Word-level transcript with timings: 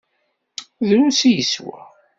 Drus 0.87 1.19
i 1.29 1.31
yeswa. 1.37 1.79